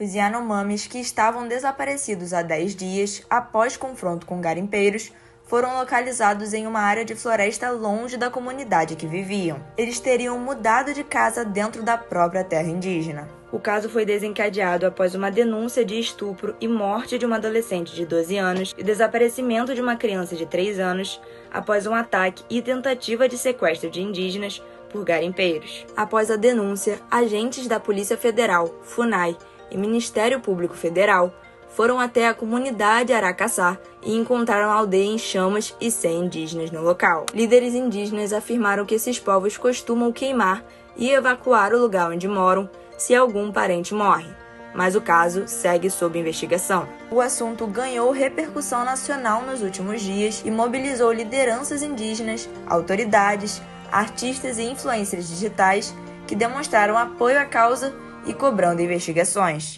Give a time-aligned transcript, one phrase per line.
[0.00, 5.10] Os Yanomamis, que estavam desaparecidos há 10 dias após confronto com garimpeiros,
[5.42, 9.60] foram localizados em uma área de floresta longe da comunidade que viviam.
[9.76, 13.28] Eles teriam mudado de casa dentro da própria terra indígena.
[13.50, 18.06] O caso foi desencadeado após uma denúncia de estupro e morte de uma adolescente de
[18.06, 21.20] 12 anos e desaparecimento de uma criança de 3 anos
[21.50, 25.84] após um ataque e tentativa de sequestro de indígenas por garimpeiros.
[25.96, 29.36] Após a denúncia, agentes da Polícia Federal, FUNAI
[29.70, 31.32] e Ministério Público Federal
[31.70, 36.82] foram até a comunidade Aracaçá e encontraram a aldeia em chamas e sem indígenas no
[36.82, 37.26] local.
[37.32, 40.64] Líderes indígenas afirmaram que esses povos costumam queimar
[40.96, 44.26] e evacuar o lugar onde moram se algum parente morre,
[44.74, 46.88] mas o caso segue sob investigação.
[47.10, 54.62] O assunto ganhou repercussão nacional nos últimos dias e mobilizou lideranças indígenas, autoridades, artistas e
[54.62, 55.94] influencers digitais
[56.26, 57.94] que demonstraram apoio à causa
[58.28, 59.76] e cobrando investigações.